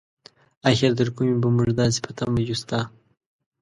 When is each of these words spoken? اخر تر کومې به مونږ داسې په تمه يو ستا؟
اخر 0.69 0.91
تر 0.99 1.07
کومې 1.15 1.35
به 1.41 1.47
مونږ 1.55 1.69
داسې 1.79 1.99
په 2.05 2.11
تمه 2.17 2.39
يو 2.47 2.55
ستا؟ 2.61 2.79